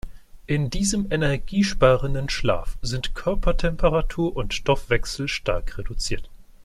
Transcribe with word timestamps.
In 0.47 0.71
diesem 0.71 1.11
energiesparenden 1.11 2.27
Schlaf 2.27 2.79
sind 2.81 3.13
Körpertemperatur 3.13 4.35
und 4.35 4.55
Stoffwechsel 4.55 5.27
stark 5.27 5.77
reduziert. 5.77 6.27